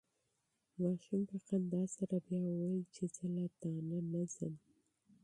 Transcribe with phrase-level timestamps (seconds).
[0.81, 3.71] ماشوم په خندا سره بیا وویل چې زه له تا
[4.11, 4.53] نه ځم.